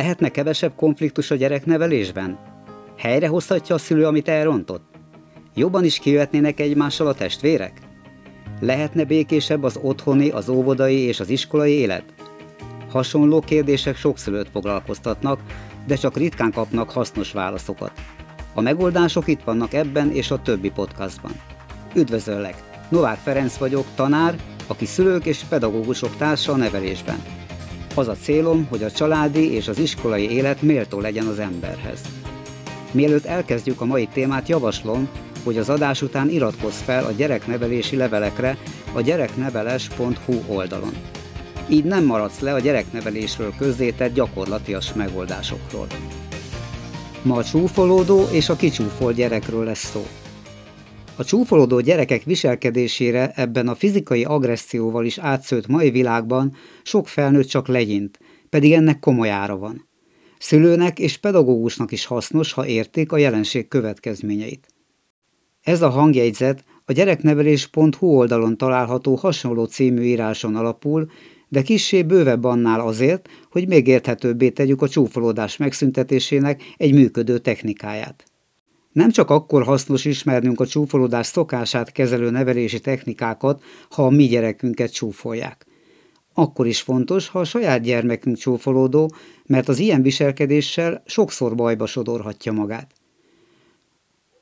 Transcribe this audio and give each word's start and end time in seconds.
Lehetne 0.00 0.28
kevesebb 0.28 0.72
konfliktus 0.76 1.30
a 1.30 1.34
gyereknevelésben? 1.34 2.38
Helyrehozhatja 2.96 3.74
a 3.74 3.78
szülő, 3.78 4.06
amit 4.06 4.28
elrontott? 4.28 4.84
Jobban 5.54 5.84
is 5.84 5.98
kijöhetnének 5.98 6.60
egymással 6.60 7.06
a 7.06 7.14
testvérek? 7.14 7.72
Lehetne 8.60 9.04
békésebb 9.04 9.62
az 9.62 9.78
otthoni, 9.82 10.28
az 10.28 10.48
óvodai 10.48 10.98
és 10.98 11.20
az 11.20 11.28
iskolai 11.28 11.72
élet? 11.72 12.04
Hasonló 12.90 13.40
kérdések 13.40 13.96
sok 13.96 14.18
szülőt 14.18 14.50
foglalkoztatnak, 14.50 15.40
de 15.86 15.94
csak 15.94 16.16
ritkán 16.16 16.52
kapnak 16.52 16.90
hasznos 16.90 17.32
válaszokat. 17.32 17.92
A 18.54 18.60
megoldások 18.60 19.28
itt 19.28 19.42
vannak 19.42 19.72
ebben 19.72 20.10
és 20.12 20.30
a 20.30 20.42
többi 20.42 20.70
podcastban. 20.70 21.32
Üdvözöllek! 21.94 22.62
Novák 22.88 23.18
Ferenc 23.18 23.56
vagyok, 23.56 23.86
tanár, 23.94 24.36
aki 24.66 24.86
szülők 24.86 25.24
és 25.24 25.44
pedagógusok 25.48 26.16
társa 26.16 26.52
a 26.52 26.56
nevelésben. 26.56 27.39
Az 28.00 28.08
a 28.08 28.16
célom, 28.22 28.66
hogy 28.70 28.82
a 28.82 28.90
családi 28.90 29.52
és 29.52 29.68
az 29.68 29.78
iskolai 29.78 30.30
élet 30.30 30.62
méltó 30.62 31.00
legyen 31.00 31.26
az 31.26 31.38
emberhez. 31.38 32.00
Mielőtt 32.92 33.24
elkezdjük 33.24 33.80
a 33.80 33.84
mai 33.84 34.08
témát, 34.12 34.48
javaslom, 34.48 35.08
hogy 35.44 35.58
az 35.58 35.68
adás 35.68 36.02
után 36.02 36.30
iratkozz 36.30 36.80
fel 36.80 37.04
a 37.04 37.10
gyereknevelési 37.10 37.96
levelekre 37.96 38.56
a 38.92 39.00
gyerekneveles.hu 39.00 40.34
oldalon. 40.46 40.92
Így 41.68 41.84
nem 41.84 42.04
maradsz 42.04 42.40
le 42.40 42.54
a 42.54 42.60
gyereknevelésről 42.60 43.52
közzétett 43.58 44.14
gyakorlatias 44.14 44.92
megoldásokról. 44.92 45.86
Ma 47.22 47.36
a 47.36 47.44
csúfolódó 47.44 48.28
és 48.30 48.48
a 48.48 48.56
kicsúfol 48.56 49.12
gyerekről 49.12 49.64
lesz 49.64 49.90
szó. 49.90 50.06
A 51.20 51.24
csúfolódó 51.24 51.80
gyerekek 51.80 52.22
viselkedésére 52.22 53.32
ebben 53.34 53.68
a 53.68 53.74
fizikai 53.74 54.24
agresszióval 54.24 55.04
is 55.04 55.18
átszőtt 55.18 55.66
mai 55.66 55.90
világban 55.90 56.56
sok 56.82 57.08
felnőtt 57.08 57.48
csak 57.48 57.68
legyint, 57.68 58.18
pedig 58.48 58.72
ennek 58.72 58.98
komoly 58.98 59.30
ára 59.30 59.56
van. 59.56 59.88
Szülőnek 60.38 60.98
és 60.98 61.16
pedagógusnak 61.16 61.92
is 61.92 62.04
hasznos, 62.04 62.52
ha 62.52 62.66
értik 62.66 63.12
a 63.12 63.16
jelenség 63.16 63.68
következményeit. 63.68 64.66
Ez 65.62 65.82
a 65.82 65.88
hangjegyzet 65.88 66.64
a 66.84 66.92
gyereknevelés.hu 66.92 68.06
oldalon 68.06 68.56
található 68.56 69.14
hasonló 69.14 69.64
című 69.64 70.02
íráson 70.02 70.56
alapul, 70.56 71.10
de 71.48 71.62
kissé 71.62 72.02
bővebb 72.02 72.44
annál 72.44 72.80
azért, 72.80 73.28
hogy 73.50 73.68
még 73.68 73.86
érthetőbbé 73.86 74.50
tegyük 74.50 74.82
a 74.82 74.88
csúfolódás 74.88 75.56
megszüntetésének 75.56 76.62
egy 76.76 76.92
működő 76.92 77.38
technikáját. 77.38 78.29
Nem 78.92 79.10
csak 79.10 79.30
akkor 79.30 79.64
hasznos 79.64 80.04
ismernünk 80.04 80.60
a 80.60 80.66
csúfolódás 80.66 81.26
szokását 81.26 81.92
kezelő 81.92 82.30
nevelési 82.30 82.80
technikákat, 82.80 83.62
ha 83.90 84.06
a 84.06 84.10
mi 84.10 84.26
gyerekünket 84.26 84.92
csúfolják. 84.92 85.66
Akkor 86.34 86.66
is 86.66 86.80
fontos, 86.80 87.28
ha 87.28 87.38
a 87.38 87.44
saját 87.44 87.82
gyermekünk 87.82 88.36
csúfolódó, 88.36 89.14
mert 89.46 89.68
az 89.68 89.78
ilyen 89.78 90.02
viselkedéssel 90.02 91.02
sokszor 91.06 91.54
bajba 91.54 91.86
sodorhatja 91.86 92.52
magát. 92.52 92.92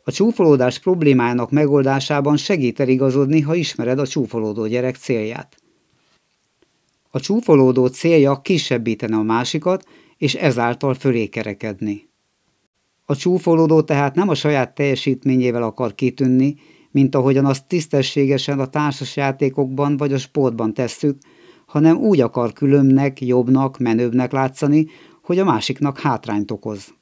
A 0.05 0.13
csúfolódás 0.13 0.79
problémájának 0.79 1.51
megoldásában 1.51 2.37
segít 2.37 2.81
eligazodni, 2.81 3.41
ha 3.41 3.55
ismered 3.55 3.99
a 3.99 4.07
csúfolódó 4.07 4.67
gyerek 4.67 4.97
célját. 4.97 5.57
A 7.11 7.21
csúfolódó 7.21 7.87
célja 7.87 8.41
kisebbíteni 8.41 9.13
a 9.15 9.23
másikat, 9.23 9.85
és 10.17 10.35
ezáltal 10.35 10.95
fölé 10.95 11.27
kerekedni. 11.27 12.08
A 13.11 13.17
csúfolódó 13.17 13.81
tehát 13.81 14.15
nem 14.15 14.29
a 14.29 14.35
saját 14.35 14.75
teljesítményével 14.75 15.63
akar 15.63 15.95
kitűnni, 15.95 16.55
mint 16.91 17.15
ahogyan 17.15 17.45
azt 17.45 17.67
tisztességesen 17.67 18.61
a 18.61 18.67
társasjátékokban 18.67 19.97
vagy 19.97 20.13
a 20.13 20.19
sportban 20.19 20.75
tesszük, 20.75 21.19
hanem 21.67 21.97
úgy 21.97 22.21
akar 22.21 22.53
különbnek, 22.53 23.21
jobbnak, 23.21 23.79
menőbbnek 23.79 24.33
látszani, 24.33 24.87
hogy 25.23 25.39
a 25.39 25.45
másiknak 25.45 25.99
hátrányt 25.99 26.51
okoz. 26.51 26.95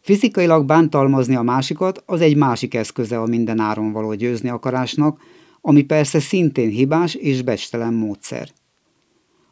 Fizikailag 0.00 0.64
bántalmazni 0.64 1.34
a 1.34 1.42
másikat 1.42 2.02
az 2.06 2.20
egy 2.20 2.36
másik 2.36 2.74
eszköze 2.74 3.20
a 3.20 3.26
minden 3.26 3.58
áron 3.58 3.92
való 3.92 4.14
győzni 4.14 4.48
akarásnak, 4.48 5.20
ami 5.60 5.82
persze 5.82 6.18
szintén 6.18 6.70
hibás 6.70 7.14
és 7.14 7.42
becstelen 7.42 7.94
módszer. 7.94 8.48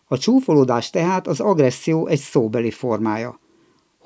A 0.05 0.19
csúfolódás 0.19 0.91
tehát 0.91 1.27
az 1.27 1.41
agresszió 1.41 2.07
egy 2.07 2.21
szóbeli 2.21 2.71
formája– 2.71 3.39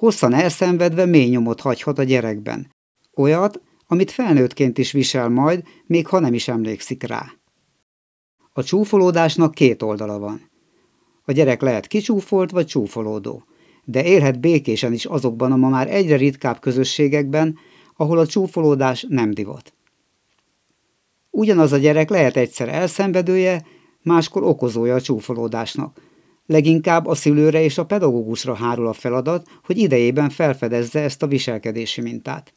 hosszan 0.02 0.32
elszenvedve 0.32 1.06
mély 1.06 1.28
nyomot 1.28 1.60
hagyhat 1.60 1.98
a 1.98 2.02
gyerekben. 2.02 2.70
Olyat, 3.16 3.60
amit 3.86 4.10
felnőttként 4.10 4.78
is 4.78 4.92
visel 4.92 5.28
majd, 5.28 5.62
még 5.86 6.06
ha 6.06 6.18
nem 6.18 6.34
is 6.34 6.48
emlékszik 6.48 7.02
rá. 7.02 7.32
A 8.52 8.62
csúfolódásnak 8.62 9.54
két 9.54 9.82
oldala 9.82 10.18
van. 10.18 10.50
A 11.24 11.32
gyerek 11.32 11.60
lehet 11.60 11.86
kicsúfolt 11.86 12.50
vagy 12.50 12.66
csúfolódó, 12.66 13.44
de 13.84 14.04
élhet 14.04 14.40
békésen 14.40 14.92
is 14.92 15.04
azokban 15.04 15.52
a 15.52 15.56
ma 15.56 15.68
már 15.68 15.94
egyre 15.94 16.16
ritkább 16.16 16.60
közösségekben, 16.60 17.58
ahol 17.96 18.18
a 18.18 18.26
csúfolódás 18.26 19.06
nem 19.08 19.30
divat. 19.30 19.74
Ugyanaz 21.30 21.72
a 21.72 21.76
gyerek 21.76 22.10
lehet 22.10 22.36
egyszer 22.36 22.68
elszenvedője, 22.68 23.66
máskor 24.00 24.42
okozója 24.42 24.94
a 24.94 25.00
csúfolódásnak, 25.00 26.00
Leginkább 26.52 27.06
a 27.06 27.14
szülőre 27.14 27.62
és 27.62 27.78
a 27.78 27.84
pedagógusra 27.84 28.54
hárul 28.54 28.86
a 28.86 28.92
feladat, 28.92 29.46
hogy 29.64 29.78
idejében 29.78 30.30
felfedezze 30.30 31.00
ezt 31.00 31.22
a 31.22 31.26
viselkedési 31.26 32.00
mintát. 32.00 32.54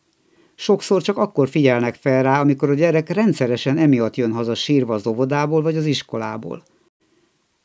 Sokszor 0.56 1.02
csak 1.02 1.18
akkor 1.18 1.50
figyelnek 1.50 1.96
fel 1.96 2.24
rá, 2.24 2.40
amikor 2.40 2.70
a 2.70 2.74
gyerek 2.74 3.10
rendszeresen 3.10 3.78
emiatt 3.78 4.16
jön 4.16 4.32
haza 4.32 4.56
sírva 4.56 4.94
az 4.94 5.08
óvodából 5.08 5.62
vagy 5.62 5.78
az 5.78 5.86
iskolából. 5.86 6.64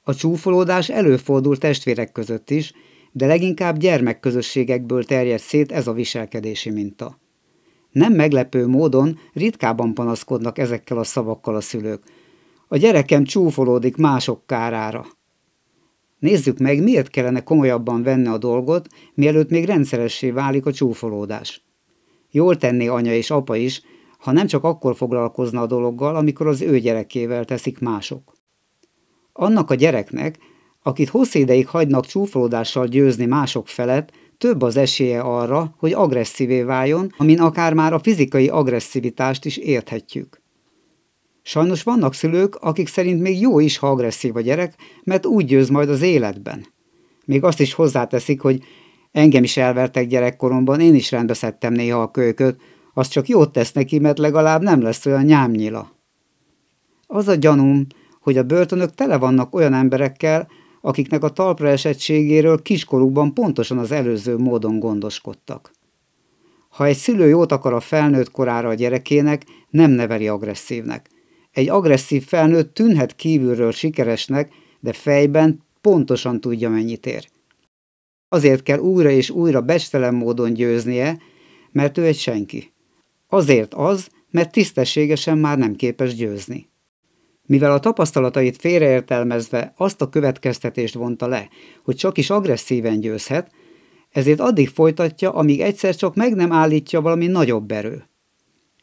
A 0.02 0.14
csúfolódás 0.14 0.88
előfordul 0.88 1.56
testvérek 1.56 2.12
között 2.12 2.50
is, 2.50 2.72
de 3.12 3.26
leginkább 3.26 3.78
gyermekközösségekből 3.78 5.04
terjed 5.04 5.38
szét 5.38 5.72
ez 5.72 5.86
a 5.86 5.92
viselkedési 5.92 6.70
minta. 6.70 7.18
Nem 7.90 8.12
meglepő 8.12 8.66
módon 8.66 9.18
ritkában 9.32 9.94
panaszkodnak 9.94 10.58
ezekkel 10.58 10.98
a 10.98 11.04
szavakkal 11.04 11.54
a 11.56 11.60
szülők. 11.60 12.02
A 12.68 12.76
gyerekem 12.76 13.24
csúfolódik 13.24 13.96
mások 13.96 14.46
kárára. 14.46 15.06
Nézzük 16.20 16.58
meg, 16.58 16.82
miért 16.82 17.10
kellene 17.10 17.42
komolyabban 17.42 18.02
venni 18.02 18.26
a 18.26 18.38
dolgot, 18.38 18.86
mielőtt 19.14 19.50
még 19.50 19.64
rendszeressé 19.64 20.30
válik 20.30 20.66
a 20.66 20.72
csúfolódás. 20.72 21.64
Jól 22.30 22.56
tenné 22.56 22.86
anya 22.86 23.14
és 23.14 23.30
apa 23.30 23.56
is, 23.56 23.82
ha 24.18 24.32
nem 24.32 24.46
csak 24.46 24.64
akkor 24.64 24.96
foglalkozna 24.96 25.60
a 25.60 25.66
dologgal, 25.66 26.16
amikor 26.16 26.46
az 26.46 26.60
ő 26.60 26.78
gyerekével 26.78 27.44
teszik 27.44 27.78
mások. 27.78 28.34
Annak 29.32 29.70
a 29.70 29.74
gyereknek, 29.74 30.38
akit 30.82 31.08
hosszú 31.08 31.38
ideig 31.38 31.68
hagynak 31.68 32.06
csúfolódással 32.06 32.86
győzni 32.86 33.26
mások 33.26 33.68
felett, 33.68 34.12
több 34.38 34.62
az 34.62 34.76
esélye 34.76 35.20
arra, 35.20 35.74
hogy 35.78 35.92
agresszívé 35.92 36.62
váljon, 36.62 37.12
amin 37.16 37.40
akár 37.40 37.74
már 37.74 37.92
a 37.92 37.98
fizikai 37.98 38.48
agresszivitást 38.48 39.44
is 39.44 39.56
érthetjük. 39.56 40.39
Sajnos 41.50 41.82
vannak 41.82 42.14
szülők, 42.14 42.54
akik 42.54 42.88
szerint 42.88 43.20
még 43.20 43.40
jó 43.40 43.60
is, 43.60 43.78
ha 43.78 43.90
agresszív 43.90 44.36
a 44.36 44.40
gyerek, 44.40 44.74
mert 45.04 45.26
úgy 45.26 45.44
győz 45.44 45.68
majd 45.68 45.88
az 45.88 46.02
életben. 46.02 46.66
Még 47.24 47.44
azt 47.44 47.60
is 47.60 47.74
hozzáteszik, 47.74 48.40
hogy 48.40 48.62
engem 49.12 49.42
is 49.42 49.56
elvertek 49.56 50.06
gyerekkoromban, 50.06 50.80
én 50.80 50.94
is 50.94 51.10
rendbe 51.10 51.34
szedtem 51.34 51.72
néha 51.72 52.02
a 52.02 52.10
kölyköt, 52.10 52.60
az 52.94 53.08
csak 53.08 53.28
jót 53.28 53.52
tesz 53.52 53.72
neki, 53.72 53.98
mert 53.98 54.18
legalább 54.18 54.62
nem 54.62 54.82
lesz 54.82 55.06
olyan 55.06 55.24
nyámnyila. 55.24 55.92
Az 57.06 57.28
a 57.28 57.34
gyanúm, 57.34 57.86
hogy 58.20 58.36
a 58.36 58.42
börtönök 58.42 58.94
tele 58.94 59.18
vannak 59.18 59.54
olyan 59.54 59.74
emberekkel, 59.74 60.48
akiknek 60.80 61.24
a 61.24 61.30
talpra 61.30 61.68
esettségéről 61.68 62.62
kiskorukban 62.62 63.34
pontosan 63.34 63.78
az 63.78 63.90
előző 63.90 64.36
módon 64.36 64.78
gondoskodtak. 64.78 65.70
Ha 66.68 66.84
egy 66.84 66.96
szülő 66.96 67.28
jót 67.28 67.52
akar 67.52 67.72
a 67.72 67.80
felnőtt 67.80 68.30
korára 68.30 68.68
a 68.68 68.74
gyerekének, 68.74 69.44
nem 69.70 69.90
neveli 69.90 70.28
agresszívnek– 70.28 71.08
egy 71.52 71.68
agresszív 71.68 72.26
felnőtt 72.26 72.74
tűnhet 72.74 73.16
kívülről 73.16 73.72
sikeresnek, 73.72 74.52
de 74.80 74.92
fejben 74.92 75.64
pontosan 75.80 76.40
tudja, 76.40 76.70
mennyit 76.70 77.06
ér. 77.06 77.28
Azért 78.28 78.62
kell 78.62 78.78
újra 78.78 79.10
és 79.10 79.30
újra 79.30 79.60
becstelen 79.60 80.14
módon 80.14 80.52
győznie, 80.52 81.18
mert 81.72 81.98
ő 81.98 82.04
egy 82.04 82.18
senki. 82.18 82.72
Azért 83.28 83.74
az, 83.74 84.08
mert 84.30 84.52
tisztességesen 84.52 85.38
már 85.38 85.58
nem 85.58 85.74
képes 85.74 86.14
győzni. 86.14 86.68
Mivel 87.46 87.72
a 87.72 87.80
tapasztalatait 87.80 88.56
félreértelmezve 88.56 89.72
azt 89.76 90.00
a 90.00 90.08
következtetést 90.08 90.94
vonta 90.94 91.26
le, 91.26 91.48
hogy 91.84 91.96
csak 91.96 92.18
is 92.18 92.30
agresszíven 92.30 93.00
győzhet, 93.00 93.50
ezért 94.10 94.40
addig 94.40 94.68
folytatja, 94.68 95.32
amíg 95.32 95.60
egyszer 95.60 95.96
csak 95.96 96.14
meg 96.14 96.34
nem 96.34 96.52
állítja 96.52 97.00
valami 97.00 97.26
nagyobb 97.26 97.70
erő. 97.70 98.09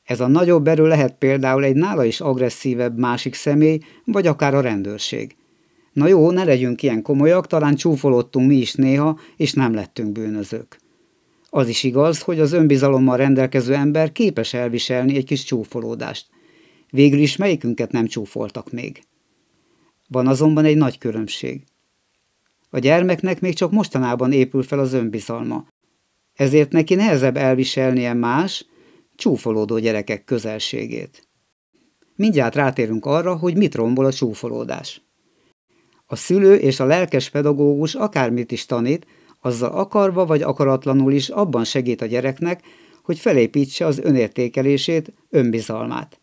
Ez 0.08 0.20
a 0.20 0.28
nagyobb 0.28 0.68
erő 0.68 0.88
lehet 0.88 1.18
például 1.18 1.64
egy 1.64 1.76
nála 1.76 2.04
is 2.04 2.22
agresszívebb 2.22 2.98
másik 2.98 3.34
személy, 3.34 3.80
vagy 4.06 4.28
akár 4.28 4.56
a 4.56 4.62
rendőrség. 4.62 5.36
Na 5.94 6.08
jó, 6.08 6.32
ne 6.32 6.44
legyünk 6.44 6.84
ilyen 6.84 7.02
komolyak, 7.02 7.48
talán 7.48 7.76
csúfolottunk 7.76 8.48
mi 8.48 8.56
is 8.56 8.74
néha, 8.74 9.20
és 9.38 9.54
nem 9.54 9.74
lettünk 9.74 10.12
bűnözők. 10.12 10.80
Az 11.50 11.68
is 11.68 11.84
igaz, 11.84 12.22
hogy 12.22 12.40
az 12.40 12.54
önbizalommal 12.54 13.18
rendelkező 13.18 13.74
ember 13.74 14.12
képes 14.12 14.54
elviselni 14.54 15.16
egy 15.16 15.26
kis 15.26 15.44
csúfolódást. 15.44 16.28
Végül 16.90 17.20
is 17.20 17.36
melyikünket 17.36 17.92
nem 17.92 18.08
csúfoltak 18.08 18.72
még. 18.72 19.02
Van 20.08 20.28
azonban 20.28 20.66
egy 20.66 20.78
nagy 20.78 20.98
különbség. 20.98 21.64
A 22.70 22.80
gyermeknek 22.80 23.42
még 23.42 23.54
csak 23.54 23.72
mostanában 23.72 24.32
épül 24.32 24.64
fel 24.64 24.80
az 24.80 24.94
önbizalma. 24.94 25.68
Ezért 26.34 26.72
neki 26.72 26.96
nehezebb 26.96 27.38
elviselnie 27.38 28.14
más, 28.14 28.66
csúfolódó 29.18 29.78
gyerekek 29.80 30.24
közelségét. 30.24 31.28
Mindjárt 32.16 32.56
rátérünk 32.56 33.06
arra, 33.06 33.36
hogy 33.36 33.58
mit 33.58 33.76
rombol 33.76 34.06
a 34.06 34.12
csúfolódás. 34.12 35.02
A 36.06 36.16
szülő 36.16 36.56
és 36.56 36.80
a 36.80 36.86
lelkes 36.86 37.30
pedagógus 37.30 37.96
akármit 37.96 38.52
is 38.52 38.66
tanít, 38.66 39.08
azzal 39.42 39.72
akarva 39.72 40.26
vagy 40.26 40.42
akaratlanul 40.42 41.12
is 41.12 41.30
abban 41.30 41.64
segít 41.64 42.02
a 42.02 42.06
gyereknek, 42.06 42.64
hogy 43.04 43.20
felépítse 43.20 43.86
az 43.86 44.00
önértékelését, 44.00 45.14
önbizalmát. 45.30 46.20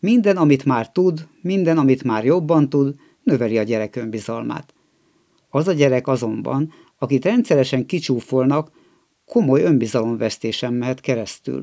Minden, 0.00 0.36
amit 0.36 0.64
már 0.64 0.92
tud, 0.92 1.28
minden, 1.42 1.78
amit 1.78 2.04
már 2.04 2.24
jobban 2.24 2.68
tud, 2.68 2.94
növeli 3.22 3.58
a 3.58 3.62
gyerek 3.62 3.96
önbizalmát. 3.96 4.74
Az 5.48 5.68
a 5.68 5.72
gyerek 5.72 6.08
azonban, 6.08 6.72
akit 6.98 7.24
rendszeresen 7.24 7.86
kicsúfolnak, 7.86 8.70
komoly 9.24 9.62
önbizalomvesztésen 9.62 10.72
mehet 10.72 11.00
keresztül. 11.00 11.62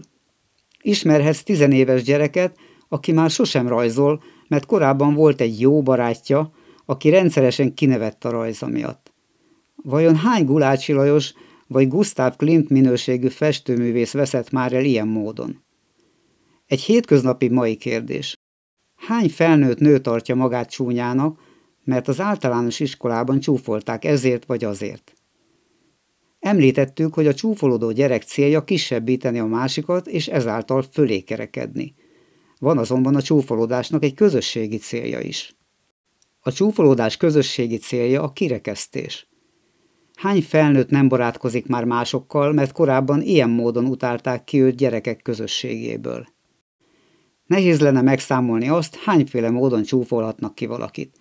Ismerhetsz 0.82 1.44
tizenéves 1.44 2.04
gyereket, 2.04 2.58
aki 2.90 3.12
már 3.12 3.30
sosem 3.30 3.68
rajzol, 3.68 4.24
mert 4.48 4.66
korábban 4.66 5.14
volt 5.14 5.42
egy 5.42 5.60
jó 5.60 5.82
barátja, 5.82 6.52
aki 6.86 7.10
rendszeresen 7.10 7.74
kinevett 7.74 8.26
a 8.26 8.30
rajza 8.30 8.68
miatt. 8.68 9.14
Vajon 9.76 10.16
hány 10.16 10.46
Gulácsi 10.46 10.94
Lajos 10.94 11.34
vagy 11.68 11.88
Gustav 11.88 12.36
Klimt 12.36 12.70
minőségű 12.70 13.28
festőművész 13.28 14.12
veszett 14.12 14.52
már 14.52 14.74
el 14.74 14.84
ilyen 14.84 15.08
módon? 15.08 15.64
Egy 16.66 16.82
hétköznapi 16.82 17.48
mai 17.48 17.76
kérdés. 17.76 18.36
Hány 18.96 19.30
felnőtt 19.30 19.80
nő 19.80 20.00
tartja 20.00 20.36
magát 20.36 20.70
csúnyának, 20.70 21.40
mert 21.84 22.08
az 22.08 22.20
általános 22.20 22.80
iskolában 22.80 23.40
csúfolták 23.40 24.06
ezért 24.06 24.46
vagy 24.46 24.64
azért? 24.64 25.17
Említettük, 26.48 27.14
hogy 27.14 27.28
a 27.28 27.34
csúfolódó 27.34 27.92
gyerek 27.92 28.24
célja 28.24 28.64
kisebbíteni 28.64 29.40
a 29.40 29.46
másikat, 29.46 30.08
és 30.08 30.28
ezáltal 30.28 30.82
fölé 30.82 31.20
kerekedni. 31.20 31.96
Van 32.60 32.78
azonban 32.78 33.16
a 33.16 33.22
csúfolódásnak 33.22 34.04
egy 34.04 34.14
közösségi 34.14 34.78
célja 34.78 35.20
is. 35.20 35.56
A 36.40 36.52
csúfolódás 36.52 37.18
közösségi 37.18 37.78
célja 37.78 38.22
a 38.22 38.32
kirekesztés. 38.32 39.30
Hány 40.16 40.42
felnőtt 40.42 40.90
nem 40.90 41.08
barátkozik 41.08 41.68
már 41.68 41.84
másokkal, 41.84 42.54
mert 42.54 42.72
korábban 42.72 43.22
ilyen 43.22 43.50
módon 43.50 43.86
utálták 43.86 44.44
ki 44.44 44.62
őt 44.62 44.76
gyerekek 44.76 45.22
közösségéből? 45.22 46.28
Nehéz 47.46 47.80
lenne 47.80 48.02
megszámolni 48.02 48.70
azt, 48.70 48.96
hányféle 48.96 49.50
módon 49.50 49.84
csúfolhatnak 49.84 50.56
ki 50.56 50.66
valakit. 50.66 51.16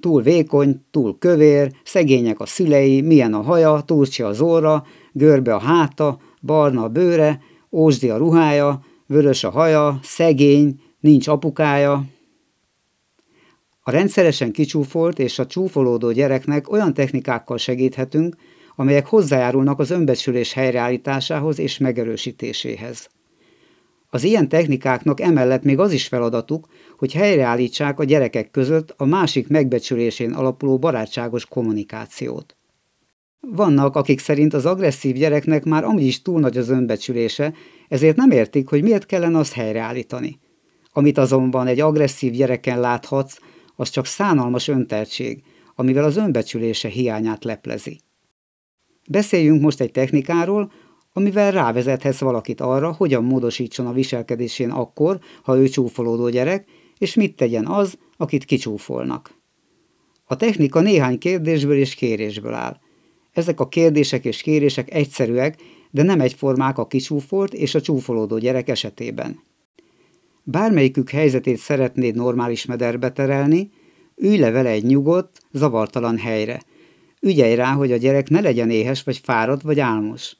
Túl 0.00 0.22
vékony, 0.22 0.84
túl 0.90 1.18
kövér, 1.18 1.72
szegények 1.84 2.40
a 2.40 2.46
szülei, 2.46 3.00
milyen 3.00 3.34
a 3.34 3.42
haja, 3.42 3.80
turcsi 3.80 4.22
az 4.22 4.40
óra, 4.40 4.86
görbe 5.12 5.54
a 5.54 5.58
háta, 5.58 6.18
barna 6.42 6.82
a 6.82 6.88
bőre, 6.88 7.40
ósdi 7.70 8.10
a 8.10 8.16
ruhája, 8.16 8.84
vörös 9.06 9.44
a 9.44 9.50
haja, 9.50 9.98
szegény, 10.02 10.80
nincs 11.00 11.28
apukája. 11.28 12.04
A 13.80 13.90
rendszeresen 13.90 14.52
kicsúfolt 14.52 15.18
és 15.18 15.38
a 15.38 15.46
csúfolódó 15.46 16.12
gyereknek 16.12 16.72
olyan 16.72 16.94
technikákkal 16.94 17.56
segíthetünk, 17.56 18.36
amelyek 18.76 19.06
hozzájárulnak 19.06 19.78
az 19.78 19.90
önbecsülés 19.90 20.52
helyreállításához 20.52 21.58
és 21.58 21.78
megerősítéséhez. 21.78 23.08
Az 24.10 24.24
ilyen 24.24 24.48
technikáknak 24.48 25.20
emellett 25.20 25.62
még 25.62 25.78
az 25.78 25.92
is 25.92 26.08
feladatuk, 26.08 26.66
hogy 26.96 27.12
helyreállítsák 27.12 28.00
a 28.00 28.04
gyerekek 28.04 28.50
között 28.50 28.94
a 28.96 29.04
másik 29.04 29.48
megbecsülésén 29.48 30.32
alapuló 30.32 30.78
barátságos 30.78 31.46
kommunikációt. 31.46 32.56
Vannak, 33.40 33.96
akik 33.96 34.18
szerint 34.20 34.54
az 34.54 34.66
agresszív 34.66 35.16
gyereknek 35.16 35.64
már 35.64 35.84
amúgy 35.84 36.02
is 36.02 36.22
túl 36.22 36.40
nagy 36.40 36.56
az 36.56 36.68
önbecsülése, 36.68 37.54
ezért 37.88 38.16
nem 38.16 38.30
értik, 38.30 38.68
hogy 38.68 38.82
miért 38.82 39.06
kellene 39.06 39.38
azt 39.38 39.52
helyreállítani. 39.52 40.38
Amit 40.92 41.18
azonban 41.18 41.66
egy 41.66 41.80
agresszív 41.80 42.32
gyereken 42.32 42.80
láthatsz, 42.80 43.38
az 43.76 43.88
csak 43.90 44.06
szánalmas 44.06 44.68
önteltség, 44.68 45.42
amivel 45.74 46.04
az 46.04 46.16
önbecsülése 46.16 46.88
hiányát 46.88 47.44
leplezi. 47.44 48.00
Beszéljünk 49.10 49.60
most 49.60 49.80
egy 49.80 49.90
technikáról, 49.90 50.72
amivel 51.18 51.50
rávezethetsz 51.50 52.18
valakit 52.18 52.60
arra, 52.60 52.92
hogyan 52.92 53.24
módosítson 53.24 53.86
a 53.86 53.92
viselkedésén 53.92 54.70
akkor, 54.70 55.18
ha 55.42 55.56
ő 55.56 55.68
csúfolódó 55.68 56.28
gyerek, 56.28 56.64
és 56.98 57.14
mit 57.14 57.36
tegyen 57.36 57.66
az, 57.66 57.98
akit 58.16 58.44
kicsúfolnak. 58.44 59.34
A 60.24 60.36
technika 60.36 60.80
néhány 60.80 61.18
kérdésből 61.18 61.76
és 61.76 61.94
kérésből 61.94 62.54
áll. 62.54 62.76
Ezek 63.32 63.60
a 63.60 63.68
kérdések 63.68 64.24
és 64.24 64.42
kérések 64.42 64.94
egyszerűek, 64.94 65.56
de 65.90 66.02
nem 66.02 66.20
egyformák 66.20 66.78
a 66.78 66.86
kicsúfolt 66.86 67.54
és 67.54 67.74
a 67.74 67.80
csúfolódó 67.80 68.38
gyerek 68.38 68.68
esetében. 68.68 69.40
Bármelyikük 70.42 71.10
helyzetét 71.10 71.58
szeretnéd 71.58 72.14
normális 72.14 72.64
mederbe 72.64 73.12
terelni, 73.12 73.70
ülj 74.16 74.38
le 74.38 74.50
vele 74.50 74.70
egy 74.70 74.84
nyugodt, 74.84 75.40
zavartalan 75.52 76.18
helyre. 76.18 76.62
Ügyelj 77.20 77.54
rá, 77.54 77.72
hogy 77.72 77.92
a 77.92 77.96
gyerek 77.96 78.28
ne 78.28 78.40
legyen 78.40 78.70
éhes, 78.70 79.02
vagy 79.02 79.18
fáradt, 79.18 79.62
vagy 79.62 79.80
álmos. 79.80 80.36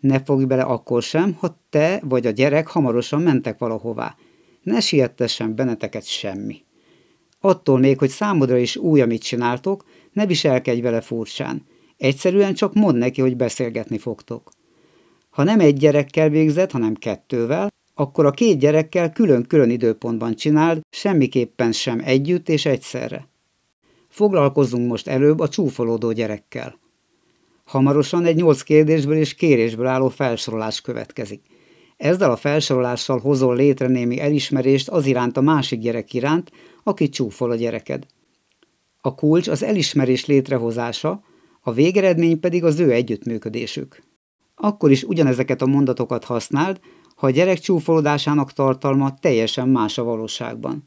Ne 0.00 0.22
fogj 0.22 0.44
bele 0.44 0.62
akkor 0.62 1.02
sem, 1.02 1.36
ha 1.38 1.60
te 1.70 2.00
vagy 2.04 2.26
a 2.26 2.30
gyerek 2.30 2.66
hamarosan 2.66 3.22
mentek 3.22 3.58
valahová. 3.58 4.16
Ne 4.62 4.80
sietessen 4.80 5.54
benneteket 5.54 6.06
semmi. 6.06 6.64
Attól 7.40 7.78
még, 7.78 7.98
hogy 7.98 8.08
számodra 8.08 8.56
is 8.56 8.76
új, 8.76 9.00
amit 9.00 9.22
csináltok, 9.22 9.84
ne 10.12 10.26
viselkedj 10.26 10.80
vele 10.80 11.00
furcsán. 11.00 11.66
Egyszerűen 11.96 12.54
csak 12.54 12.74
mondd 12.74 12.96
neki, 12.96 13.20
hogy 13.20 13.36
beszélgetni 13.36 13.98
fogtok. 13.98 14.50
Ha 15.30 15.42
nem 15.42 15.60
egy 15.60 15.76
gyerekkel 15.76 16.28
végzett, 16.28 16.70
hanem 16.70 16.94
kettővel, 16.94 17.68
akkor 17.94 18.26
a 18.26 18.30
két 18.30 18.58
gyerekkel 18.58 19.12
külön-külön 19.12 19.70
időpontban 19.70 20.34
csináld, 20.34 20.80
semmiképpen 20.90 21.72
sem 21.72 22.00
együtt 22.04 22.48
és 22.48 22.66
egyszerre. 22.66 23.28
Foglalkozzunk 24.08 24.88
most 24.88 25.08
előbb 25.08 25.40
a 25.40 25.48
csúfolódó 25.48 26.12
gyerekkel. 26.12 26.78
Hamarosan 27.70 28.24
egy 28.24 28.36
nyolc 28.36 28.62
kérdésből 28.62 29.16
és 29.16 29.34
kérésből 29.34 29.86
álló 29.86 30.08
felsorolás 30.08 30.80
következik. 30.80 31.42
Ezzel 31.96 32.30
a 32.30 32.36
felsorolással 32.36 33.18
hozol 33.18 33.56
létre 33.56 33.86
némi 33.86 34.20
elismerést 34.20 34.88
az 34.88 35.06
iránt 35.06 35.36
a 35.36 35.40
másik 35.40 35.80
gyerek 35.80 36.14
iránt, 36.14 36.50
aki 36.82 37.08
csúfol 37.08 37.50
a 37.50 37.54
gyereked. 37.54 38.06
A 39.00 39.14
kulcs 39.14 39.48
az 39.48 39.62
elismerés 39.62 40.26
létrehozása, 40.26 41.22
a 41.60 41.72
végeredmény 41.72 42.40
pedig 42.40 42.64
az 42.64 42.78
ő 42.78 42.92
együttműködésük. 42.92 44.02
Akkor 44.54 44.90
is 44.90 45.02
ugyanezeket 45.02 45.62
a 45.62 45.66
mondatokat 45.66 46.24
használd, 46.24 46.80
ha 47.16 47.26
a 47.26 47.30
gyerek 47.30 47.58
csúfolódásának 47.58 48.52
tartalma 48.52 49.14
teljesen 49.14 49.68
más 49.68 49.98
a 49.98 50.04
valóságban. 50.04 50.84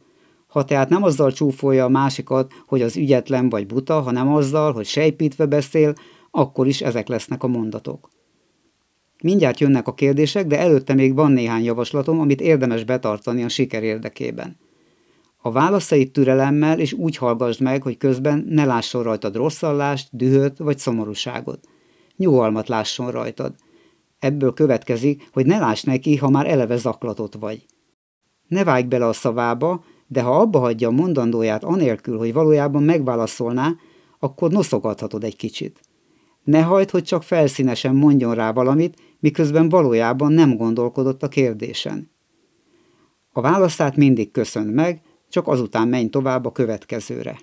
Ha 0.47 0.65
tehát 0.65 0.89
nem 0.89 1.03
azzal 1.03 1.31
csúfolja 1.31 1.85
a 1.85 1.89
másikat, 1.89 2.51
hogy 2.65 2.81
az 2.81 2.97
ügyetlen 2.97 3.49
vagy 3.49 3.65
buta, 3.65 4.01
hanem 4.01 4.33
azzal, 4.33 4.73
hogy 4.73 4.85
sejpítve 4.85 5.45
beszél, 5.45 5.93
akkor 6.35 6.67
is 6.67 6.81
ezek 6.81 7.07
lesznek 7.07 7.43
a 7.43 7.47
mondatok. 7.47 8.09
Mindjárt 9.23 9.59
jönnek 9.59 9.87
a 9.87 9.93
kérdések, 9.93 10.47
de 10.47 10.59
előtte 10.59 10.93
még 10.93 11.15
van 11.15 11.31
néhány 11.31 11.63
javaslatom, 11.63 12.19
amit 12.19 12.41
érdemes 12.41 12.83
betartani 12.83 13.43
a 13.43 13.49
siker 13.49 13.83
érdekében. 13.83 14.57
A 15.41 15.51
válaszait 15.51 16.13
türelemmel 16.13 16.79
és 16.79 16.93
úgy 16.93 17.17
hallgassd 17.17 17.61
meg, 17.61 17.81
hogy 17.81 17.97
közben 17.97 18.45
ne 18.49 18.65
lásson 18.65 19.03
rajtad 19.03 19.35
rosszallást, 19.35 20.07
dühöt 20.11 20.57
vagy 20.57 20.77
szomorúságot. 20.77 21.59
Nyugalmat 22.17 22.67
lásson 22.67 23.11
rajtad. 23.11 23.55
Ebből 24.19 24.53
következik, 24.53 25.29
hogy 25.33 25.45
ne 25.45 25.59
láss 25.59 25.81
neki, 25.81 26.15
ha 26.15 26.29
már 26.29 26.49
eleve 26.49 26.77
zaklatott 26.77 27.33
vagy. 27.39 27.65
Ne 28.47 28.63
vágj 28.63 28.87
bele 28.87 29.07
a 29.07 29.13
szavába, 29.13 29.83
de 30.07 30.21
ha 30.21 30.39
abba 30.39 30.59
hagyja 30.59 30.87
a 30.87 30.91
mondandóját 30.91 31.63
anélkül, 31.63 32.17
hogy 32.17 32.33
valójában 32.33 32.83
megválaszolná, 32.83 33.75
akkor 34.19 34.51
noszogathatod 34.51 35.23
egy 35.23 35.35
kicsit. 35.35 35.79
Ne 36.43 36.61
hagyd, 36.61 36.89
hogy 36.89 37.03
csak 37.03 37.23
felszínesen 37.23 37.95
mondjon 37.95 38.33
rá 38.33 38.51
valamit, 38.51 38.97
miközben 39.19 39.69
valójában 39.69 40.31
nem 40.31 40.55
gondolkodott 40.57 41.23
a 41.23 41.27
kérdésen. 41.27 42.11
A 43.31 43.41
választát 43.41 43.95
mindig 43.95 44.31
köszönd 44.31 44.73
meg, 44.73 45.01
csak 45.29 45.47
azután 45.47 45.87
menj 45.87 46.09
tovább 46.09 46.45
a 46.45 46.51
következőre. 46.51 47.39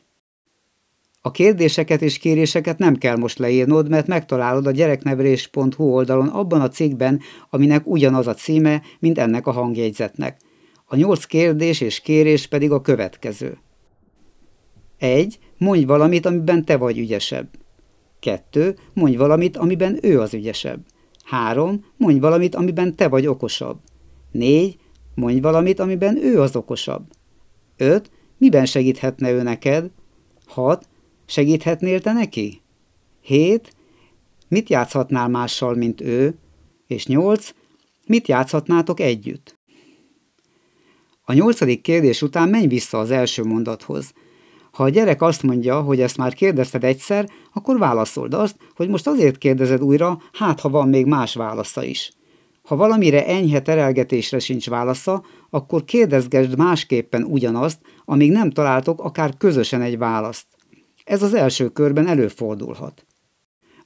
A 1.23 1.30
kérdéseket 1.30 2.02
és 2.02 2.19
kéréseket 2.19 2.78
nem 2.78 2.97
kell 2.97 3.16
most 3.16 3.38
leírnod, 3.38 3.88
mert 3.88 4.07
megtalálod 4.07 4.66
a 4.66 4.71
gyereknevelés.hu 4.71 5.85
oldalon 5.85 6.28
abban 6.28 6.61
a 6.61 6.69
cikkben, 6.69 7.21
aminek 7.50 7.87
ugyanaz 7.87 8.26
a 8.26 8.35
címe, 8.35 8.83
mint 8.99 9.19
ennek 9.19 9.47
a 9.47 9.50
hangjegyzetnek. 9.50 10.40
A 10.85 10.97
nyolc 10.97 11.25
kérdés 11.25 11.80
és 11.80 12.00
kérés 12.00 12.47
pedig 12.47 12.71
a 12.71 12.80
következő. 12.80 13.59
1. 14.99 15.38
Mondj 15.59 15.85
valamit, 15.85 16.26
amiben 16.26 16.64
te 16.64 16.76
vagy 16.76 16.99
ügyesebb. 16.99 17.49
2. 18.21 18.77
Mondj 18.95 19.17
valamit, 19.17 19.57
amiben 19.57 19.99
ő 20.03 20.21
az 20.21 20.35
ügyesebb. 20.35 20.81
3. 21.25 21.85
Mondj 21.97 22.19
valamit, 22.19 22.55
amiben 22.55 22.97
te 22.97 23.09
vagy 23.09 23.27
okosabb. 23.27 23.81
4. 24.31 24.79
Mondj 25.15 25.41
valamit, 25.41 25.79
amiben 25.79 26.17
ő 26.17 26.41
az 26.41 26.57
okosabb. 26.57 27.05
5. 27.77 28.11
Miben 28.39 28.67
segíthetne 28.67 29.31
ő 29.31 29.43
neked? 29.43 29.91
6. 30.47 30.89
Segíthetnél 31.27 32.00
te 32.00 32.12
neki? 32.12 32.62
7. 33.21 33.73
Mit 34.49 34.69
játszhatnál 34.69 35.29
mással, 35.29 35.75
mint 35.75 36.00
ő? 36.00 36.35
És 36.87 37.07
8. 37.07 37.55
Mit 38.07 38.29
játszhatnátok 38.29 39.00
együtt? 39.00 39.59
A 41.25 41.33
nyolcadik 41.33 41.81
kérdés 41.81 42.23
után 42.23 42.49
menj 42.49 42.67
vissza 42.67 42.99
az 42.99 43.11
első 43.11 43.45
mondathoz. 43.45 44.12
Ha 44.73 44.83
a 44.83 44.89
gyerek 44.89 45.23
azt 45.23 45.43
mondja, 45.43 45.81
hogy 45.81 46.00
ezt 46.00 46.17
már 46.17 46.35
kérdezted 46.35 46.85
egyszer, 46.85 47.29
akkor 47.53 47.79
válaszold 47.79 48.35
azt, 48.35 48.57
hogy 48.77 48.89
most 48.89 49.07
azért 49.07 49.39
kérdezed 49.39 49.83
újra, 49.83 50.23
hát 50.33 50.61
ha 50.61 50.69
van 50.69 50.89
még 50.89 51.07
más 51.07 51.35
válasza 51.35 51.85
is. 51.85 52.12
Ha 52.62 52.77
valamire 52.77 53.27
enyhe 53.27 53.61
terelgetésre 53.61 54.39
sincs 54.39 54.69
válasza, 54.69 55.23
akkor 55.50 55.85
kérdezgesd 55.85 56.57
másképpen 56.57 57.23
ugyanazt, 57.23 57.79
amíg 58.05 58.33
nem 58.33 58.50
találtok 58.50 59.00
akár 59.00 59.37
közösen 59.37 59.83
egy 59.83 59.99
választ. 59.99 60.47
Ez 61.05 61.23
az 61.23 61.35
első 61.35 61.69
körben 61.69 62.07
előfordulhat. 62.07 63.07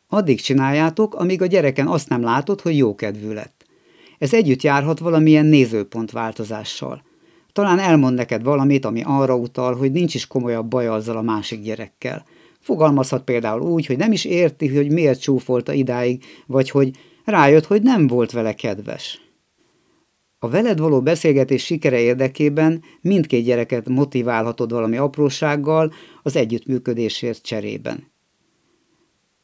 Addig 0.09 0.41
csináljátok, 0.41 1.15
amíg 1.15 1.43
a 1.43 1.47
gyereken 1.47 1.87
azt 1.87 2.09
nem 2.09 2.23
látod, 2.23 2.61
hogy 2.61 2.77
jókedvű 2.77 3.33
lett. 3.33 3.65
Ez 4.19 4.35
együtt 4.35 4.63
járhat 4.63 4.99
valamilyen 4.99 5.47
nézőpont 5.47 6.11
változással. 6.11 7.03
Talán 7.55 7.79
elmond 7.79 8.15
neked 8.15 8.43
valamit, 8.43 8.85
ami 8.85 9.03
arra 9.05 9.37
utal, 9.37 9.75
hogy 9.75 9.93
nincs 9.93 10.15
is 10.15 10.27
komolyabb 10.27 10.67
baj 10.67 10.87
azzal 10.87 11.17
a 11.17 11.23
másik 11.23 11.63
gyerekkel. 11.63 12.25
Fogalmazhat 12.61 13.25
például 13.25 13.61
úgy, 13.61 13.87
hogy 13.87 13.97
nem 13.97 14.13
is 14.13 14.25
érti, 14.25 14.75
hogy 14.75 14.93
miért 14.93 15.21
csúfolta 15.21 15.73
idáig, 15.73 16.25
vagy 16.47 16.71
hogy 16.71 16.91
rájött, 17.25 17.65
hogy 17.65 17.83
nem 17.83 18.07
volt 18.07 18.33
vele 18.33 18.55
kedves. 18.55 19.21
A 20.39 20.49
veled 20.49 20.79
való 20.79 21.03
beszélgetés 21.03 21.65
sikere 21.65 22.01
érdekében 22.01 22.83
mindkét 23.01 23.45
gyereket 23.45 23.89
motiválhatod 23.89 24.71
valami 24.73 24.97
aprósággal 24.97 25.93
az 26.23 26.37
együttműködésért 26.37 27.43
cserében. 27.43 28.13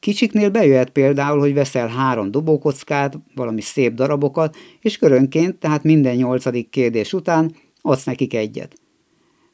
Kicsiknél 0.00 0.50
bejöhet 0.50 0.90
például, 0.90 1.38
hogy 1.38 1.54
veszel 1.54 1.88
három 1.88 2.30
dobókockát, 2.30 3.18
valami 3.34 3.60
szép 3.60 3.94
darabokat, 3.94 4.56
és 4.80 4.98
körönként, 4.98 5.56
tehát 5.56 5.82
minden 5.82 6.16
nyolcadik 6.16 6.70
kérdés 6.70 7.12
után 7.12 7.54
adsz 7.80 8.04
nekik 8.04 8.34
egyet. 8.34 8.74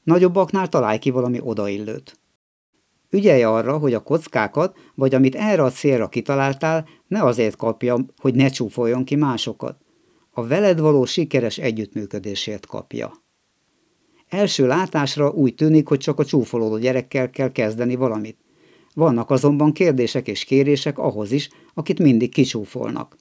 Nagyobbaknál 0.02 0.68
találj 0.68 0.98
ki 0.98 1.10
valami 1.10 1.38
odaillőt. 1.42 2.18
Ügyelj 3.10 3.42
arra, 3.42 3.78
hogy 3.78 3.94
a 3.94 4.02
kockákat, 4.02 4.76
vagy 4.94 5.14
amit 5.14 5.34
erre 5.34 5.62
a 5.62 5.70
célra 5.70 6.08
kitaláltál, 6.08 6.88
ne 7.06 7.22
azért 7.22 7.56
kapja, 7.56 8.06
hogy 8.16 8.34
ne 8.34 8.48
csúfoljon 8.48 9.04
ki 9.04 9.16
másokat. 9.16 9.76
A 10.30 10.46
veled 10.46 10.80
való 10.80 11.04
sikeres 11.04 11.58
együttműködésért 11.58 12.66
kapja. 12.66 13.12
Első 14.28 14.66
látásra 14.66 15.30
úgy 15.30 15.54
tűnik, 15.54 15.88
hogy 15.88 15.98
csak 15.98 16.18
a 16.18 16.24
csúfolódó 16.24 16.78
gyerekkel 16.78 17.30
kell 17.30 17.52
kezdeni 17.52 17.94
valamit. 17.94 18.38
Vannak 18.94 19.30
azonban 19.30 19.72
kérdések 19.72 20.28
és 20.28 20.44
kérések 20.44 20.98
ahhoz 20.98 21.32
is, 21.32 21.48
akit 21.74 21.98
mindig 21.98 22.32
kicsúfolnak. 22.32 23.16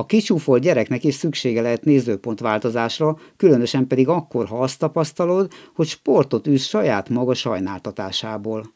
A 0.00 0.06
kicsúfolt 0.06 0.62
gyereknek 0.62 1.04
is 1.04 1.14
szüksége 1.14 1.60
lehet 1.60 1.84
nézőpontváltozásra, 1.84 3.18
különösen 3.36 3.86
pedig 3.86 4.08
akkor, 4.08 4.46
ha 4.46 4.58
azt 4.58 4.78
tapasztalod, 4.78 5.52
hogy 5.74 5.86
sportot 5.86 6.46
űz 6.46 6.62
saját 6.62 7.08
maga 7.08 7.34
sajnáltatásából. 7.34 8.72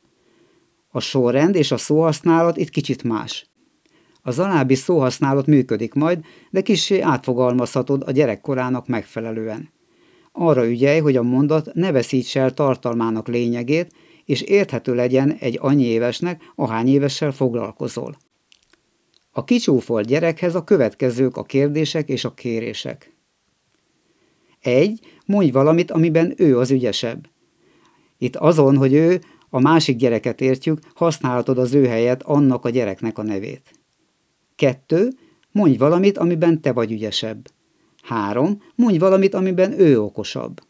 A 0.89 1.01
sorrend 1.01 1.55
és 1.55 1.71
a 1.71 1.77
szóhasználat 1.77 2.57
itt 2.57 2.71
kicsit 2.71 3.03
más. 3.03 3.47
Az 4.23 4.39
alábbi 4.39 4.75
szóhasználat 4.75 5.47
működik 5.47 5.95
majd, 5.95 6.25
de 6.51 6.61
kissé 6.61 7.01
átfogalmazhatod 7.01 8.03
a 8.07 8.11
gyerekkorának 8.11 8.89
megfelelően. 8.89 9.71
Arra 10.33 10.67
ügyelj, 10.67 10.99
hogy 10.99 11.17
a 11.17 11.23
mondat 11.23 11.75
ne 11.75 11.93
veszíts 11.93 12.37
el 12.37 12.55
tartalmának 12.55 13.29
lényegét, 13.29 13.93
és 14.25 14.41
érthető 14.41 14.95
legyen 14.95 15.37
egy 15.39 15.59
annyi 15.61 15.85
évesnek, 15.85 16.43
ahány 16.55 16.89
évessel 16.89 17.33
foglalkozol. 17.33 18.17
A 19.37 19.45
kicsúfolt 19.45 20.07
gyerekhez 20.07 20.55
a 20.55 20.65
következők 20.65 21.37
a 21.37 21.43
kérdések 21.43 22.09
és 22.09 22.25
a 22.25 22.35
kérések. 22.35 23.13
1. 24.61 25.01
Mondj 25.27 25.51
valamit, 25.51 25.91
amiben 25.91 26.35
ő 26.37 26.59
az 26.59 26.71
ügyesebb. 26.71 27.29
Itt 28.19 28.37
azon, 28.37 28.77
hogy 28.77 28.93
ő 28.93 29.21
a 29.51 29.61
másik 29.61 29.97
gyereket 29.97 30.41
értjük, 30.41 30.79
használhatod 30.95 31.59
az 31.59 31.75
ő 31.75 31.87
helyet 31.87 32.23
annak 32.23 32.65
a 32.65 32.71
gyereknek 32.71 33.19
a 33.19 33.23
nevét. 33.23 33.71
2. 34.57 35.11
Mondj 35.53 35.77
valamit, 35.77 36.19
amiben 36.19 36.61
te 36.61 36.73
vagy 36.73 36.93
ügyesebb. 36.93 37.51
3. 38.03 38.63
Mondj 38.75 38.99
valamit, 38.99 39.35
amiben 39.35 39.81
ő 39.81 40.01
okosabb. 40.01 40.61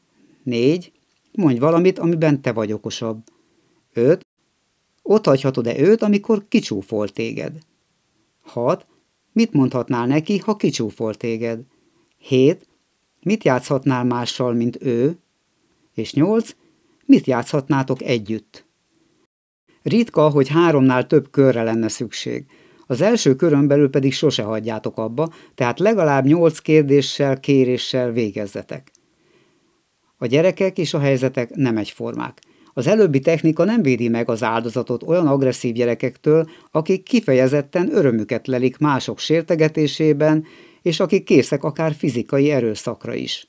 4. 0.42 0.92
Mondj 1.33 1.59
valamit, 1.59 1.99
amiben 1.99 2.42
te 2.42 2.52
vagy 2.52 2.73
okosabb. 2.73 3.23
5. 3.92 4.26
Ott 5.02 5.25
hagyhatod-e 5.25 5.78
őt, 5.78 6.02
amikor 6.02 6.44
kicsúfolt 6.49 7.12
téged? 7.12 7.59
6. 8.44 8.86
Mit 9.32 9.52
mondhatnál 9.52 10.06
neki, 10.06 10.38
ha 10.38 10.56
kicsúfolt 10.56 11.18
téged? 11.18 11.60
7. 12.18 12.68
Mit 13.22 13.44
játszhatnál 13.44 14.04
mással, 14.04 14.52
mint 14.52 14.78
ő? 14.82 15.18
És 15.94 16.12
8. 16.12 16.56
Mit 17.06 17.26
játszhatnátok 17.26 18.02
együtt? 18.02 18.66
Ritka, 19.82 20.28
hogy 20.28 20.48
háromnál 20.48 21.06
több 21.06 21.30
körre 21.30 21.62
lenne 21.62 21.88
szükség. 21.88 22.46
Az 22.86 23.00
első 23.00 23.34
körön 23.34 23.66
belül 23.66 23.90
pedig 23.90 24.12
sose 24.12 24.42
hagyjátok 24.42 24.98
abba, 24.98 25.32
tehát 25.54 25.78
legalább 25.78 26.24
nyolc 26.24 26.58
kérdéssel, 26.58 27.40
kéréssel 27.40 28.10
végezzetek. 28.10 28.90
A 30.16 30.26
gyerekek 30.26 30.78
és 30.78 30.94
a 30.94 30.98
helyzetek 30.98 31.54
nem 31.54 31.76
egyformák. 31.76 32.40
Az 32.76 32.87
előbbi 32.87 33.21
technika 33.21 33.64
nem 33.64 33.83
védi 33.83 34.09
meg 34.09 34.28
az 34.28 34.43
áldozatot 34.43 35.02
olyan 35.02 35.26
agresszív 35.26 35.75
gyerekektől, 35.75 36.49
akik 36.71 37.02
kifejezetten 37.02 37.95
örömüket 37.95 38.47
lelik 38.47 38.78
mások 38.78 39.19
sértegetésében, 39.19 40.45
és 40.83 41.00
akik 41.00 41.25
készek 41.25 41.64
akár 41.64 41.95
fizikai 41.95 42.50
erőszakra 42.50 43.14
is. 43.14 43.49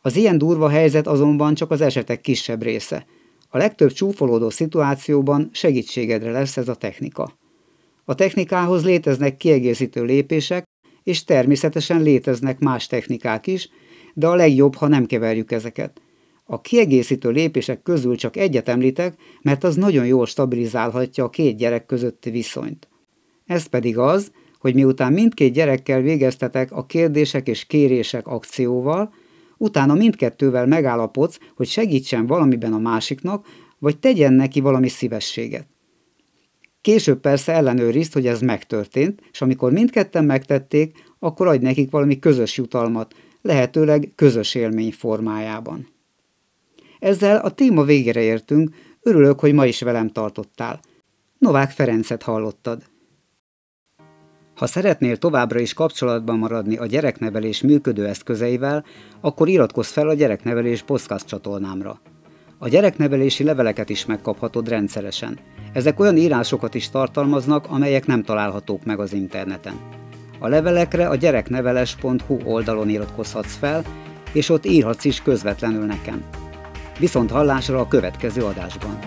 Az 0.00 0.16
ilyen 0.16 0.38
durva 0.38 0.68
helyzet 0.68 1.06
azonban 1.06 1.54
csak 1.54 1.70
az 1.70 1.80
esetek 1.80 2.20
kisebb 2.20 2.62
része. 2.62 3.06
A 3.48 3.58
legtöbb 3.58 3.92
csúfolódó 3.92 4.50
szituációban 4.50 5.50
segítségedre 5.52 6.30
lesz 6.30 6.56
ez 6.56 6.68
a 6.68 6.74
technika. 6.74 7.38
A 8.04 8.14
technikához 8.14 8.84
léteznek 8.84 9.36
kiegészítő 9.36 10.04
lépések, 10.04 10.64
és 11.02 11.24
természetesen 11.24 12.02
léteznek 12.02 12.58
más 12.58 12.86
technikák 12.86 13.46
is, 13.46 13.68
de 14.14 14.26
a 14.26 14.34
legjobb, 14.34 14.74
ha 14.74 14.88
nem 14.88 15.06
keverjük 15.06 15.52
ezeket. 15.52 16.00
A 16.44 16.60
kiegészítő 16.60 17.30
lépések 17.30 17.82
közül 17.82 18.16
csak 18.16 18.36
egyet 18.36 18.68
említek, 18.68 19.14
mert 19.42 19.64
az 19.64 19.76
nagyon 19.76 20.06
jól 20.06 20.26
stabilizálhatja 20.26 21.24
a 21.24 21.30
két 21.30 21.56
gyerek 21.56 21.86
közötti 21.86 22.30
viszonyt. 22.30 22.88
Ez 23.46 23.66
pedig 23.66 23.98
az, 23.98 24.32
hogy 24.58 24.74
miután 24.74 25.12
mindkét 25.12 25.52
gyerekkel 25.52 26.00
végeztetek 26.00 26.72
a 26.72 26.86
kérdések 26.86 27.48
és 27.48 27.64
kérések 27.64 28.26
akcióval, 28.26 29.14
utána 29.56 29.94
mindkettővel 29.94 30.66
megállapodsz, 30.66 31.38
hogy 31.56 31.66
segítsen 31.66 32.26
valamiben 32.26 32.72
a 32.72 32.78
másiknak, 32.78 33.46
vagy 33.78 33.98
tegyen 33.98 34.32
neki 34.32 34.60
valami 34.60 34.88
szívességet. 34.88 35.66
Később 36.80 37.20
persze 37.20 37.52
ellenőrizd, 37.52 38.12
hogy 38.12 38.26
ez 38.26 38.40
megtörtént, 38.40 39.20
és 39.32 39.40
amikor 39.40 39.72
mindketten 39.72 40.24
megtették, 40.24 41.04
akkor 41.18 41.46
adj 41.46 41.64
nekik 41.64 41.90
valami 41.90 42.18
közös 42.18 42.56
jutalmat, 42.56 43.14
lehetőleg 43.42 44.12
közös 44.14 44.54
élmény 44.54 44.92
formájában. 44.92 45.93
Ezzel 47.04 47.36
a 47.36 47.50
téma 47.50 47.84
végére 47.84 48.20
értünk, 48.20 48.74
örülök, 49.02 49.40
hogy 49.40 49.52
ma 49.52 49.66
is 49.66 49.80
velem 49.80 50.08
tartottál. 50.08 50.80
Novák 51.38 51.70
Ferencet 51.70 52.22
hallottad. 52.22 52.82
Ha 54.56 54.66
szeretnél 54.66 55.16
továbbra 55.16 55.58
is 55.58 55.74
kapcsolatban 55.74 56.38
maradni 56.38 56.76
a 56.76 56.86
gyereknevelés 56.86 57.62
működő 57.62 58.06
eszközeivel, 58.06 58.84
akkor 59.20 59.48
iratkozz 59.48 59.90
fel 59.90 60.08
a 60.08 60.14
Gyereknevelés 60.14 60.82
podcast 60.82 61.26
csatornámra. 61.26 62.00
A 62.58 62.68
gyereknevelési 62.68 63.44
leveleket 63.44 63.88
is 63.88 64.06
megkaphatod 64.06 64.68
rendszeresen. 64.68 65.38
Ezek 65.72 66.00
olyan 66.00 66.16
írásokat 66.16 66.74
is 66.74 66.90
tartalmaznak, 66.90 67.66
amelyek 67.68 68.06
nem 68.06 68.22
találhatók 68.22 68.84
meg 68.84 69.00
az 69.00 69.12
interneten. 69.12 69.80
A 70.38 70.48
levelekre 70.48 71.08
a 71.08 71.16
gyerekneveles.hu 71.16 72.38
oldalon 72.44 72.88
iratkozhatsz 72.88 73.56
fel, 73.56 73.84
és 74.32 74.48
ott 74.48 74.66
írhatsz 74.66 75.04
is 75.04 75.22
közvetlenül 75.22 75.84
nekem. 75.84 76.43
Viszont 76.98 77.30
hallásra 77.30 77.80
a 77.80 77.88
következő 77.88 78.42
adásban. 78.42 78.98